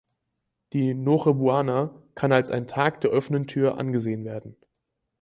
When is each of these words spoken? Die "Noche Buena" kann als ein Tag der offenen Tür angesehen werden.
Die 0.73 0.95
"Noche 0.95 1.35
Buena" 1.35 1.91
kann 2.15 2.31
als 2.31 2.49
ein 2.49 2.65
Tag 2.67 3.01
der 3.01 3.13
offenen 3.13 3.45
Tür 3.45 3.77
angesehen 3.77 4.25
werden. 4.25 4.55